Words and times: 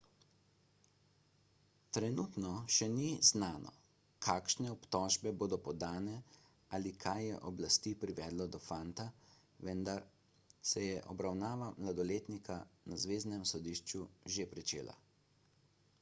trenutno 1.97 2.53
še 2.77 2.85
ni 2.93 3.09
znano 3.27 3.73
kakšne 4.27 4.71
obtožbe 4.75 5.33
bodo 5.43 5.59
podane 5.67 6.15
ali 6.77 6.93
kaj 7.05 7.21
je 7.31 7.35
oblasti 7.51 7.93
privedlo 8.05 8.47
do 8.55 8.61
fanta 8.69 9.05
vendar 9.69 10.03
se 10.71 10.85
je 10.87 10.95
obravnava 11.15 11.67
mladoletnika 11.83 12.57
na 12.93 12.97
zveznem 13.05 13.45
sodišču 13.53 14.03
že 14.37 14.47
pričela 14.55 14.97